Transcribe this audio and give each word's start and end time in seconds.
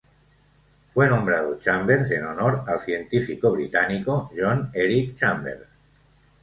Fue 0.91 1.07
nombrado 1.07 1.59
Chambers 1.59 2.09
en 2.09 2.25
honor 2.25 2.63
al 2.65 2.79
científico 2.79 3.51
británico 3.51 4.31
John 4.35 4.71
Eric 4.73 5.13
Chambers. 5.13 5.61